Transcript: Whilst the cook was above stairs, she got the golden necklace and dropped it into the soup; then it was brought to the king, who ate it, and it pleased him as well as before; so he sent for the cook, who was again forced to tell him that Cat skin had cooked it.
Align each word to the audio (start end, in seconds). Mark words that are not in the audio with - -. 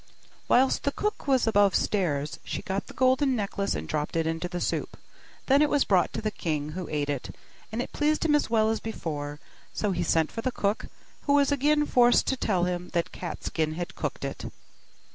Whilst 0.47 0.81
the 0.81 0.91
cook 0.91 1.27
was 1.27 1.45
above 1.45 1.75
stairs, 1.75 2.39
she 2.43 2.63
got 2.63 2.87
the 2.87 2.93
golden 2.95 3.35
necklace 3.35 3.75
and 3.75 3.87
dropped 3.87 4.15
it 4.15 4.25
into 4.25 4.47
the 4.47 4.59
soup; 4.59 4.97
then 5.45 5.61
it 5.61 5.69
was 5.69 5.83
brought 5.83 6.11
to 6.13 6.23
the 6.23 6.31
king, 6.31 6.69
who 6.69 6.89
ate 6.89 7.07
it, 7.07 7.29
and 7.71 7.83
it 7.83 7.91
pleased 7.93 8.25
him 8.25 8.33
as 8.33 8.49
well 8.49 8.71
as 8.71 8.79
before; 8.79 9.39
so 9.75 9.91
he 9.91 10.01
sent 10.01 10.31
for 10.31 10.41
the 10.41 10.51
cook, 10.51 10.87
who 11.27 11.33
was 11.33 11.51
again 11.51 11.85
forced 11.85 12.25
to 12.25 12.35
tell 12.35 12.63
him 12.63 12.89
that 12.93 13.11
Cat 13.11 13.43
skin 13.43 13.73
had 13.73 13.93
cooked 13.93 14.25
it. 14.25 14.45